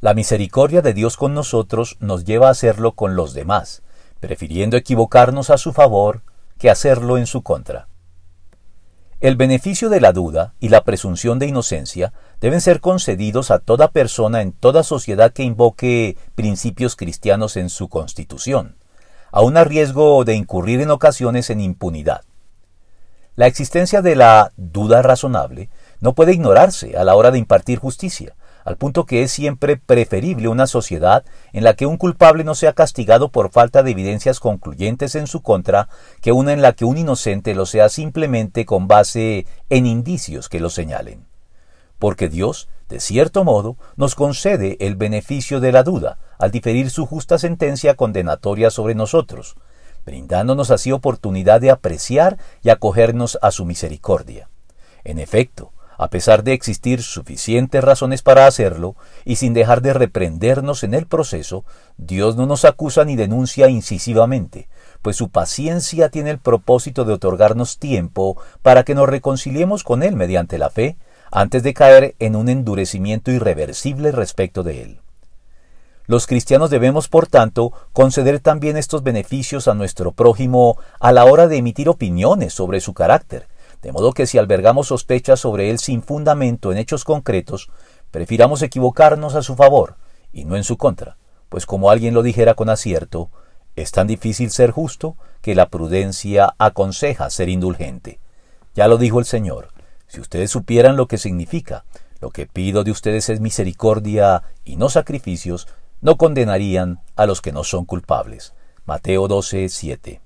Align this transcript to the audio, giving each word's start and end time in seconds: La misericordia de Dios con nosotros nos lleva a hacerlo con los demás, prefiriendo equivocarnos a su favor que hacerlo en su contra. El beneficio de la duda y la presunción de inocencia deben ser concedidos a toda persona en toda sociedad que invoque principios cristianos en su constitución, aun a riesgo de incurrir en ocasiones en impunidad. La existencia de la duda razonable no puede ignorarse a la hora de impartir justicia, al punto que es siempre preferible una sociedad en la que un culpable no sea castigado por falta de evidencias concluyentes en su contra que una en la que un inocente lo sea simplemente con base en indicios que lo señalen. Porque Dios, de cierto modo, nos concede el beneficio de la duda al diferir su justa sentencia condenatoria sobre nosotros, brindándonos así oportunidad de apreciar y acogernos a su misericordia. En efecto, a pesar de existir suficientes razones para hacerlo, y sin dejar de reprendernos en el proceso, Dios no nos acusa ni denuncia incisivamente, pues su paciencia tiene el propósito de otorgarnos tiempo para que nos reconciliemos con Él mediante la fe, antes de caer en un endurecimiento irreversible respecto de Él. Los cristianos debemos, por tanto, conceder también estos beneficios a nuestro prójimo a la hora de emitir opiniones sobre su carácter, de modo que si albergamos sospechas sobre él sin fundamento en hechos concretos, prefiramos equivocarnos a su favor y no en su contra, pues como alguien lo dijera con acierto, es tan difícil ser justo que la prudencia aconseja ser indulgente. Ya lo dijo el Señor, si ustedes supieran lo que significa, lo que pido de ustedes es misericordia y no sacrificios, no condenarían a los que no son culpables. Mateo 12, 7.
La 0.00 0.12
misericordia 0.12 0.82
de 0.82 0.92
Dios 0.92 1.16
con 1.16 1.32
nosotros 1.32 1.96
nos 2.00 2.24
lleva 2.24 2.48
a 2.48 2.50
hacerlo 2.50 2.92
con 2.92 3.16
los 3.16 3.32
demás, 3.32 3.82
prefiriendo 4.20 4.76
equivocarnos 4.76 5.48
a 5.48 5.56
su 5.56 5.72
favor 5.72 6.22
que 6.58 6.68
hacerlo 6.68 7.16
en 7.16 7.26
su 7.26 7.42
contra. 7.42 7.88
El 9.20 9.36
beneficio 9.36 9.88
de 9.88 10.02
la 10.02 10.12
duda 10.12 10.52
y 10.60 10.68
la 10.68 10.84
presunción 10.84 11.38
de 11.38 11.46
inocencia 11.46 12.12
deben 12.42 12.60
ser 12.60 12.80
concedidos 12.80 13.50
a 13.50 13.58
toda 13.58 13.90
persona 13.90 14.42
en 14.42 14.52
toda 14.52 14.82
sociedad 14.82 15.32
que 15.32 15.42
invoque 15.42 16.18
principios 16.34 16.94
cristianos 16.94 17.56
en 17.56 17.70
su 17.70 17.88
constitución, 17.88 18.76
aun 19.32 19.56
a 19.56 19.64
riesgo 19.64 20.22
de 20.24 20.34
incurrir 20.34 20.82
en 20.82 20.90
ocasiones 20.90 21.48
en 21.48 21.62
impunidad. 21.62 22.20
La 23.34 23.46
existencia 23.46 24.02
de 24.02 24.14
la 24.16 24.52
duda 24.58 25.00
razonable 25.00 25.70
no 26.00 26.14
puede 26.14 26.34
ignorarse 26.34 26.98
a 26.98 27.04
la 27.04 27.16
hora 27.16 27.30
de 27.30 27.38
impartir 27.38 27.78
justicia, 27.78 28.34
al 28.66 28.76
punto 28.76 29.06
que 29.06 29.22
es 29.22 29.30
siempre 29.30 29.76
preferible 29.76 30.48
una 30.48 30.66
sociedad 30.66 31.24
en 31.52 31.62
la 31.62 31.74
que 31.74 31.86
un 31.86 31.96
culpable 31.96 32.42
no 32.42 32.56
sea 32.56 32.72
castigado 32.72 33.30
por 33.30 33.50
falta 33.52 33.84
de 33.84 33.92
evidencias 33.92 34.40
concluyentes 34.40 35.14
en 35.14 35.28
su 35.28 35.40
contra 35.40 35.88
que 36.20 36.32
una 36.32 36.52
en 36.52 36.62
la 36.62 36.72
que 36.72 36.84
un 36.84 36.98
inocente 36.98 37.54
lo 37.54 37.64
sea 37.64 37.88
simplemente 37.88 38.66
con 38.66 38.88
base 38.88 39.46
en 39.70 39.86
indicios 39.86 40.48
que 40.48 40.58
lo 40.58 40.68
señalen. 40.68 41.28
Porque 42.00 42.28
Dios, 42.28 42.68
de 42.88 42.98
cierto 42.98 43.44
modo, 43.44 43.76
nos 43.94 44.16
concede 44.16 44.76
el 44.80 44.96
beneficio 44.96 45.60
de 45.60 45.70
la 45.70 45.84
duda 45.84 46.18
al 46.36 46.50
diferir 46.50 46.90
su 46.90 47.06
justa 47.06 47.38
sentencia 47.38 47.94
condenatoria 47.94 48.70
sobre 48.70 48.96
nosotros, 48.96 49.54
brindándonos 50.04 50.72
así 50.72 50.90
oportunidad 50.90 51.60
de 51.60 51.70
apreciar 51.70 52.36
y 52.64 52.70
acogernos 52.70 53.38
a 53.42 53.52
su 53.52 53.64
misericordia. 53.64 54.50
En 55.04 55.20
efecto, 55.20 55.72
a 55.98 56.08
pesar 56.08 56.44
de 56.44 56.52
existir 56.52 57.02
suficientes 57.02 57.82
razones 57.82 58.22
para 58.22 58.46
hacerlo, 58.46 58.96
y 59.24 59.36
sin 59.36 59.54
dejar 59.54 59.82
de 59.82 59.92
reprendernos 59.92 60.82
en 60.82 60.94
el 60.94 61.06
proceso, 61.06 61.64
Dios 61.96 62.36
no 62.36 62.46
nos 62.46 62.64
acusa 62.64 63.04
ni 63.04 63.16
denuncia 63.16 63.68
incisivamente, 63.68 64.68
pues 65.02 65.16
su 65.16 65.28
paciencia 65.28 66.08
tiene 66.08 66.30
el 66.30 66.38
propósito 66.38 67.04
de 67.04 67.14
otorgarnos 67.14 67.78
tiempo 67.78 68.36
para 68.62 68.82
que 68.84 68.94
nos 68.94 69.08
reconciliemos 69.08 69.84
con 69.84 70.02
Él 70.02 70.16
mediante 70.16 70.58
la 70.58 70.70
fe, 70.70 70.96
antes 71.30 71.62
de 71.62 71.74
caer 71.74 72.14
en 72.18 72.36
un 72.36 72.48
endurecimiento 72.48 73.30
irreversible 73.30 74.12
respecto 74.12 74.62
de 74.62 74.82
Él. 74.82 75.00
Los 76.06 76.28
cristianos 76.28 76.70
debemos, 76.70 77.08
por 77.08 77.26
tanto, 77.26 77.72
conceder 77.92 78.38
también 78.38 78.76
estos 78.76 79.02
beneficios 79.02 79.66
a 79.66 79.74
nuestro 79.74 80.12
prójimo 80.12 80.78
a 81.00 81.10
la 81.10 81.24
hora 81.24 81.48
de 81.48 81.56
emitir 81.56 81.88
opiniones 81.88 82.52
sobre 82.54 82.80
su 82.80 82.94
carácter, 82.94 83.48
de 83.86 83.92
modo 83.92 84.10
que 84.10 84.26
si 84.26 84.36
albergamos 84.36 84.88
sospechas 84.88 85.38
sobre 85.38 85.70
él 85.70 85.78
sin 85.78 86.02
fundamento 86.02 86.72
en 86.72 86.78
hechos 86.78 87.04
concretos, 87.04 87.70
prefiramos 88.10 88.62
equivocarnos 88.62 89.36
a 89.36 89.42
su 89.42 89.54
favor 89.54 89.94
y 90.32 90.44
no 90.44 90.56
en 90.56 90.64
su 90.64 90.76
contra, 90.76 91.18
pues 91.48 91.66
como 91.66 91.88
alguien 91.88 92.12
lo 92.12 92.24
dijera 92.24 92.54
con 92.54 92.68
acierto, 92.68 93.30
es 93.76 93.92
tan 93.92 94.08
difícil 94.08 94.50
ser 94.50 94.72
justo 94.72 95.16
que 95.40 95.54
la 95.54 95.68
prudencia 95.68 96.52
aconseja 96.58 97.30
ser 97.30 97.48
indulgente. 97.48 98.18
Ya 98.74 98.88
lo 98.88 98.98
dijo 98.98 99.20
el 99.20 99.24
Señor, 99.24 99.68
si 100.08 100.20
ustedes 100.20 100.50
supieran 100.50 100.96
lo 100.96 101.06
que 101.06 101.16
significa, 101.16 101.84
lo 102.20 102.30
que 102.30 102.46
pido 102.46 102.82
de 102.82 102.90
ustedes 102.90 103.28
es 103.28 103.38
misericordia 103.38 104.42
y 104.64 104.74
no 104.74 104.88
sacrificios, 104.88 105.68
no 106.00 106.16
condenarían 106.16 107.02
a 107.14 107.26
los 107.26 107.40
que 107.40 107.52
no 107.52 107.62
son 107.62 107.84
culpables. 107.84 108.52
Mateo 108.84 109.28
12, 109.28 109.68
7. 109.68 110.25